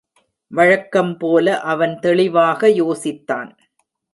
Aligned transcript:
வழக்கம் 0.51 1.17
போல 1.17 1.59
அவன் 1.59 1.99
தெளிவாக 1.99 2.67
யோசித்தான். 2.67 3.51